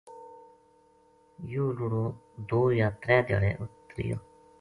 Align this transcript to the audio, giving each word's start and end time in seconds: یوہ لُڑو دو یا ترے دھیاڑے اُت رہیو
یوہ 1.51 1.69
لُڑو 1.77 2.05
دو 2.49 2.61
یا 2.79 2.87
ترے 3.01 3.17
دھیاڑے 3.25 3.51
اُت 3.61 3.73
رہیو 3.95 4.17